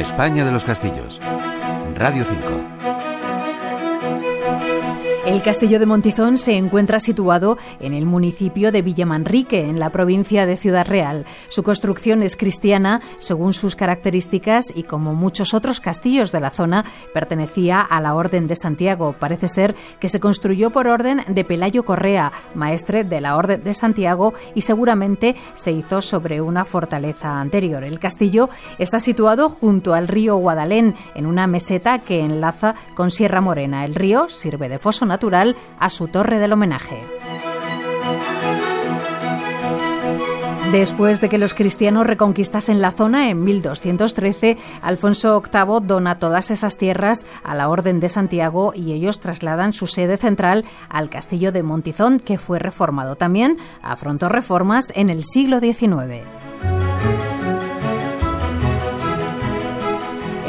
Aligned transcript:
España 0.00 0.46
de 0.46 0.50
los 0.50 0.64
Castillos. 0.64 1.20
Radio 1.94 2.24
5. 2.24 2.79
El 5.26 5.42
castillo 5.42 5.78
de 5.78 5.84
Montizón 5.84 6.38
se 6.38 6.56
encuentra 6.56 6.98
situado 6.98 7.58
en 7.78 7.92
el 7.92 8.06
municipio 8.06 8.72
de 8.72 8.80
Villamanrique, 8.80 9.68
en 9.68 9.78
la 9.78 9.90
provincia 9.90 10.46
de 10.46 10.56
Ciudad 10.56 10.86
Real. 10.86 11.26
Su 11.50 11.62
construcción 11.62 12.22
es 12.22 12.36
cristiana, 12.36 13.02
según 13.18 13.52
sus 13.52 13.76
características, 13.76 14.72
y 14.74 14.84
como 14.84 15.14
muchos 15.14 15.52
otros 15.52 15.78
castillos 15.78 16.32
de 16.32 16.40
la 16.40 16.48
zona, 16.48 16.86
pertenecía 17.12 17.82
a 17.82 18.00
la 18.00 18.14
Orden 18.14 18.46
de 18.46 18.56
Santiago. 18.56 19.14
Parece 19.18 19.48
ser 19.48 19.74
que 20.00 20.08
se 20.08 20.20
construyó 20.20 20.70
por 20.70 20.88
orden 20.88 21.20
de 21.28 21.44
Pelayo 21.44 21.84
Correa, 21.84 22.32
maestre 22.54 23.04
de 23.04 23.20
la 23.20 23.36
Orden 23.36 23.62
de 23.62 23.74
Santiago, 23.74 24.32
y 24.54 24.62
seguramente 24.62 25.36
se 25.52 25.70
hizo 25.70 26.00
sobre 26.00 26.40
una 26.40 26.64
fortaleza 26.64 27.38
anterior. 27.40 27.84
El 27.84 27.98
castillo 27.98 28.48
está 28.78 29.00
situado 29.00 29.50
junto 29.50 29.92
al 29.92 30.08
río 30.08 30.36
Guadalén, 30.36 30.94
en 31.14 31.26
una 31.26 31.46
meseta 31.46 31.98
que 31.98 32.20
enlaza 32.20 32.74
con 32.94 33.10
Sierra 33.10 33.42
Morena. 33.42 33.84
El 33.84 33.94
río 33.94 34.30
sirve 34.30 34.70
de 34.70 34.78
foso 34.78 35.09
natural 35.10 35.56
a 35.78 35.90
su 35.90 36.08
torre 36.08 36.38
del 36.38 36.54
homenaje. 36.54 37.02
Después 40.72 41.20
de 41.20 41.28
que 41.28 41.38
los 41.38 41.52
cristianos 41.52 42.06
reconquistasen 42.06 42.80
la 42.80 42.92
zona 42.92 43.28
en 43.28 43.42
1213, 43.42 44.56
Alfonso 44.82 45.42
VIII 45.42 45.80
dona 45.82 46.20
todas 46.20 46.52
esas 46.52 46.78
tierras 46.78 47.26
a 47.42 47.56
la 47.56 47.68
Orden 47.68 47.98
de 47.98 48.08
Santiago 48.08 48.72
y 48.72 48.92
ellos 48.92 49.18
trasladan 49.18 49.72
su 49.72 49.88
sede 49.88 50.16
central 50.16 50.64
al 50.88 51.10
castillo 51.10 51.50
de 51.50 51.64
Montizón, 51.64 52.20
que 52.20 52.38
fue 52.38 52.60
reformado. 52.60 53.16
También 53.16 53.58
afrontó 53.82 54.28
reformas 54.28 54.92
en 54.94 55.10
el 55.10 55.24
siglo 55.24 55.58
XIX. 55.58 56.22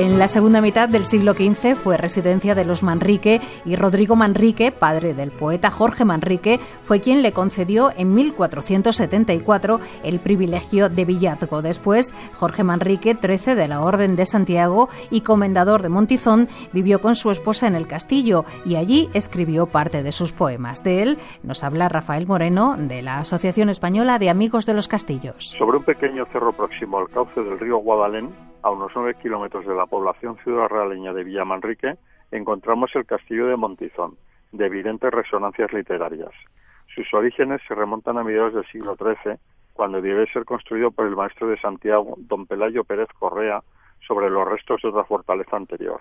En 0.00 0.18
la 0.18 0.28
segunda 0.28 0.62
mitad 0.62 0.88
del 0.88 1.04
siglo 1.04 1.34
XV 1.34 1.74
fue 1.74 1.98
residencia 1.98 2.54
de 2.54 2.64
los 2.64 2.82
Manrique 2.82 3.42
y 3.66 3.76
Rodrigo 3.76 4.16
Manrique, 4.16 4.72
padre 4.72 5.12
del 5.12 5.30
poeta 5.30 5.70
Jorge 5.70 6.06
Manrique, 6.06 6.58
fue 6.82 7.02
quien 7.02 7.20
le 7.20 7.32
concedió 7.32 7.90
en 7.94 8.14
1474 8.14 9.78
el 10.02 10.18
privilegio 10.18 10.88
de 10.88 11.04
villazgo. 11.04 11.60
Después, 11.60 12.14
Jorge 12.32 12.64
Manrique, 12.64 13.14
XIII 13.14 13.54
de 13.54 13.68
la 13.68 13.82
Orden 13.82 14.16
de 14.16 14.24
Santiago 14.24 14.88
y 15.10 15.20
comendador 15.20 15.82
de 15.82 15.90
Montizón, 15.90 16.48
vivió 16.72 17.02
con 17.02 17.14
su 17.14 17.30
esposa 17.30 17.66
en 17.66 17.74
el 17.74 17.86
castillo 17.86 18.46
y 18.64 18.76
allí 18.76 19.10
escribió 19.12 19.66
parte 19.66 20.02
de 20.02 20.12
sus 20.12 20.32
poemas. 20.32 20.82
De 20.82 21.02
él 21.02 21.18
nos 21.42 21.62
habla 21.62 21.90
Rafael 21.90 22.26
Moreno 22.26 22.74
de 22.78 23.02
la 23.02 23.18
Asociación 23.18 23.68
Española 23.68 24.18
de 24.18 24.30
Amigos 24.30 24.64
de 24.64 24.72
los 24.72 24.88
Castillos. 24.88 25.54
Sobre 25.58 25.76
un 25.76 25.84
pequeño 25.84 26.24
cerro 26.32 26.54
próximo 26.54 26.96
al 26.96 27.10
cauce 27.10 27.42
del 27.42 27.58
río 27.58 27.76
Guadalén, 27.76 28.49
a 28.62 28.70
unos 28.70 28.92
nueve 28.94 29.14
kilómetros 29.20 29.66
de 29.66 29.74
la 29.74 29.86
población 29.86 30.36
ciudad 30.44 30.68
realeña 30.68 31.12
de 31.12 31.24
Villamanrique, 31.24 31.96
encontramos 32.30 32.94
el 32.94 33.06
castillo 33.06 33.46
de 33.46 33.56
Montizón, 33.56 34.16
de 34.52 34.66
evidentes 34.66 35.10
resonancias 35.10 35.72
literarias. 35.72 36.32
Sus 36.94 37.12
orígenes 37.14 37.60
se 37.66 37.74
remontan 37.74 38.18
a 38.18 38.24
mediados 38.24 38.54
del 38.54 38.66
siglo 38.66 38.96
XIII, 38.96 39.36
cuando 39.72 40.00
debe 40.02 40.30
ser 40.32 40.44
construido 40.44 40.90
por 40.90 41.06
el 41.06 41.16
maestro 41.16 41.48
de 41.48 41.58
Santiago, 41.58 42.14
don 42.18 42.46
Pelayo 42.46 42.84
Pérez 42.84 43.08
Correa, 43.18 43.62
sobre 44.06 44.28
los 44.28 44.46
restos 44.46 44.82
de 44.82 44.88
otra 44.88 45.04
fortaleza 45.04 45.56
anterior. 45.56 46.00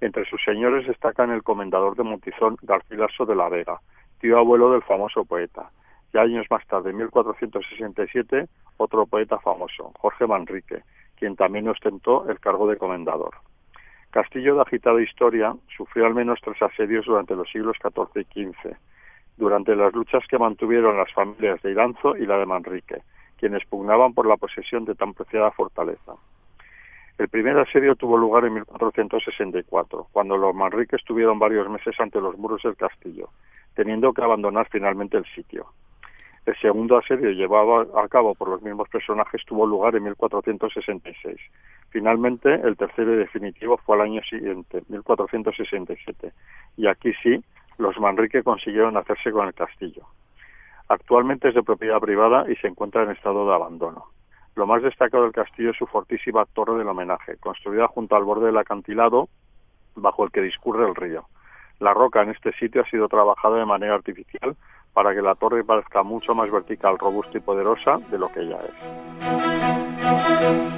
Entre 0.00 0.24
sus 0.24 0.42
señores 0.42 0.86
destacan 0.86 1.30
el 1.30 1.42
comendador 1.42 1.96
de 1.96 2.04
Montizón, 2.04 2.56
Garcilaso 2.62 3.26
de 3.26 3.34
la 3.34 3.48
Vega, 3.48 3.80
tío 4.20 4.38
abuelo 4.38 4.70
del 4.70 4.82
famoso 4.82 5.24
poeta, 5.24 5.70
y 6.12 6.18
años 6.18 6.46
más 6.50 6.66
tarde, 6.66 6.90
en 6.90 6.96
1467, 6.96 8.48
otro 8.78 9.06
poeta 9.06 9.38
famoso, 9.38 9.92
Jorge 9.98 10.26
Manrique, 10.26 10.82
quien 11.18 11.36
también 11.36 11.68
ostentó 11.68 12.28
el 12.28 12.40
cargo 12.40 12.68
de 12.68 12.76
comendador. 12.76 13.34
Castillo 14.10 14.54
de 14.54 14.62
agitada 14.62 15.02
historia 15.02 15.54
sufrió 15.76 16.06
al 16.06 16.14
menos 16.14 16.40
tres 16.42 16.60
asedios 16.62 17.04
durante 17.04 17.34
los 17.34 17.50
siglos 17.50 17.76
XIV 17.82 18.24
y 18.34 18.44
XV, 18.44 18.76
durante 19.36 19.76
las 19.76 19.92
luchas 19.92 20.24
que 20.28 20.38
mantuvieron 20.38 20.96
las 20.96 21.12
familias 21.12 21.60
de 21.62 21.72
Iranzo 21.72 22.16
y 22.16 22.26
la 22.26 22.38
de 22.38 22.46
Manrique, 22.46 23.02
quienes 23.38 23.64
pugnaban 23.66 24.14
por 24.14 24.26
la 24.26 24.36
posesión 24.36 24.84
de 24.84 24.94
tan 24.94 25.14
preciada 25.14 25.50
fortaleza. 25.50 26.14
El 27.18 27.28
primer 27.28 27.58
asedio 27.58 27.96
tuvo 27.96 28.16
lugar 28.16 28.44
en 28.44 28.54
1464, 28.54 30.06
cuando 30.12 30.36
los 30.36 30.54
Manrique 30.54 30.96
estuvieron 30.96 31.38
varios 31.38 31.68
meses 31.68 31.98
ante 31.98 32.20
los 32.20 32.38
muros 32.38 32.62
del 32.62 32.76
castillo, 32.76 33.28
teniendo 33.74 34.12
que 34.12 34.22
abandonar 34.22 34.68
finalmente 34.70 35.16
el 35.16 35.24
sitio. 35.34 35.66
El 36.48 36.56
segundo 36.62 36.96
asedio 36.96 37.28
llevado 37.32 37.98
a 37.98 38.08
cabo 38.08 38.34
por 38.34 38.48
los 38.48 38.62
mismos 38.62 38.88
personajes 38.88 39.44
tuvo 39.44 39.66
lugar 39.66 39.94
en 39.96 40.04
1466. 40.04 41.36
Finalmente, 41.90 42.54
el 42.54 42.74
tercero 42.74 43.12
y 43.12 43.18
definitivo 43.18 43.76
fue 43.76 43.96
al 43.96 44.06
año 44.08 44.22
siguiente, 44.22 44.82
1467, 44.88 46.32
y 46.78 46.86
aquí 46.86 47.12
sí, 47.22 47.44
los 47.76 47.98
Manrique 47.98 48.42
consiguieron 48.42 48.96
hacerse 48.96 49.30
con 49.30 49.46
el 49.46 49.52
castillo. 49.52 50.06
Actualmente 50.88 51.50
es 51.50 51.54
de 51.54 51.62
propiedad 51.62 52.00
privada 52.00 52.50
y 52.50 52.56
se 52.56 52.68
encuentra 52.68 53.02
en 53.02 53.10
estado 53.10 53.46
de 53.46 53.54
abandono. 53.54 54.06
Lo 54.54 54.66
más 54.66 54.82
destacado 54.82 55.24
del 55.24 55.32
castillo 55.32 55.72
es 55.72 55.76
su 55.76 55.86
fortísima 55.86 56.46
torre 56.46 56.78
del 56.78 56.88
homenaje, 56.88 57.36
construida 57.36 57.88
junto 57.88 58.16
al 58.16 58.24
borde 58.24 58.46
del 58.46 58.56
acantilado 58.56 59.28
bajo 59.96 60.24
el 60.24 60.30
que 60.30 60.40
discurre 60.40 60.88
el 60.88 60.94
río. 60.94 61.26
La 61.78 61.92
roca 61.92 62.22
en 62.22 62.30
este 62.30 62.52
sitio 62.54 62.80
ha 62.80 62.90
sido 62.90 63.06
trabajada 63.06 63.58
de 63.58 63.66
manera 63.66 63.96
artificial 63.96 64.56
para 64.92 65.14
que 65.14 65.22
la 65.22 65.34
torre 65.34 65.64
parezca 65.64 66.02
mucho 66.02 66.34
más 66.34 66.50
vertical, 66.50 66.98
robusta 66.98 67.38
y 67.38 67.40
poderosa 67.40 67.98
de 68.10 68.18
lo 68.18 68.28
que 68.28 68.40
ella 68.40 68.58
es. 68.62 69.88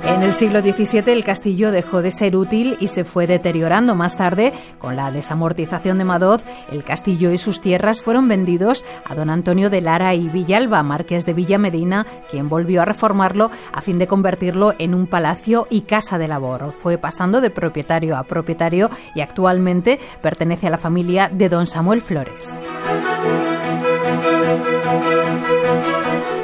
En 0.04 0.22
el 0.22 0.32
siglo 0.32 0.60
XVII 0.60 1.12
el 1.12 1.24
castillo 1.24 1.70
dejó 1.70 2.02
de 2.02 2.10
ser 2.10 2.36
útil 2.36 2.76
y 2.80 2.88
se 2.88 3.04
fue 3.04 3.26
deteriorando. 3.26 3.94
Más 3.94 4.16
tarde, 4.16 4.52
con 4.78 4.96
la 4.96 5.10
desamortización 5.10 5.98
de 5.98 6.04
Madoz, 6.04 6.44
el 6.70 6.84
castillo 6.84 7.30
y 7.30 7.38
sus 7.38 7.60
tierras 7.60 8.02
fueron 8.02 8.28
vendidos 8.28 8.84
a 9.06 9.14
don 9.14 9.30
Antonio 9.30 9.70
de 9.70 9.80
Lara 9.80 10.14
y 10.14 10.28
Villalba, 10.28 10.82
marqués 10.82 11.26
de 11.26 11.32
Villa 11.32 11.58
Medina, 11.58 12.06
quien 12.30 12.48
volvió 12.48 12.82
a 12.82 12.84
reformarlo 12.84 13.50
a 13.72 13.80
fin 13.80 13.98
de 13.98 14.06
convertirlo 14.06 14.74
en 14.78 14.94
un 14.94 15.06
palacio 15.06 15.66
y 15.70 15.82
casa 15.82 16.18
de 16.18 16.28
labor. 16.28 16.72
Fue 16.72 16.98
pasando 16.98 17.40
de 17.40 17.50
propietario 17.50 18.16
a 18.16 18.24
propietario 18.24 18.90
y 19.14 19.20
actualmente 19.20 19.98
pertenece 20.20 20.66
a 20.66 20.70
la 20.70 20.78
familia 20.78 21.30
de 21.32 21.48
don 21.48 21.66
Samuel 21.66 22.02
Flores. 22.02 22.60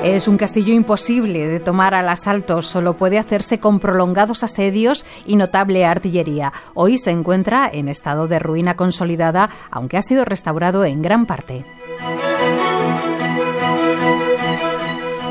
Es 0.07 0.29
un 0.29 0.37
castillo 0.37 0.73
imposible 0.73 1.49
de 1.49 1.59
tomar 1.59 1.93
al 1.93 2.09
asalto, 2.09 2.63
solo 2.63 2.97
puede 2.97 3.19
hacerse 3.19 3.59
con 3.59 3.81
prolongados 3.81 4.45
asedios 4.45 5.05
y 5.27 5.35
notable 5.35 5.85
artillería. 5.85 6.53
Hoy 6.75 6.97
se 6.97 7.11
encuentra 7.11 7.69
en 7.71 7.89
estado 7.89 8.29
de 8.29 8.39
ruina 8.39 8.77
consolidada, 8.77 9.51
aunque 9.69 9.97
ha 9.97 10.03
sido 10.03 10.25
restaurado 10.25 10.85
en 10.85 11.03
gran 11.03 11.27
parte. 11.27 11.65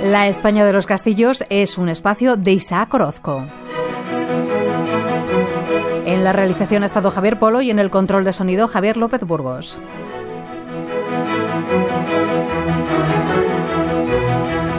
La 0.04 0.28
España 0.28 0.66
de 0.66 0.74
los 0.74 0.86
Castillos 0.86 1.46
es 1.50 1.78
un 1.78 1.88
espacio 1.88 2.36
de 2.36 2.52
Isaac 2.52 2.94
Orozco. 2.94 3.46
En 6.06 6.26
la 6.26 6.34
realización 6.34 6.84
ha 6.84 6.86
estado 6.86 7.12
Javier 7.12 7.40
Polo 7.40 7.62
y 7.62 7.72
en 7.72 7.80
el 7.80 7.90
control 7.90 8.26
de 8.26 8.34
sonido 8.34 8.68
Javier 8.68 8.98
López 8.98 9.24
Burgos. 9.24 9.80